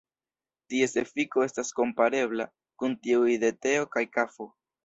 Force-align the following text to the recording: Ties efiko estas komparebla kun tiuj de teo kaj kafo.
Ties 0.73 0.95
efiko 1.01 1.43
estas 1.47 1.69
komparebla 1.81 2.49
kun 2.83 2.99
tiuj 3.05 3.39
de 3.47 3.55
teo 3.67 3.89
kaj 3.99 4.07
kafo. 4.19 4.53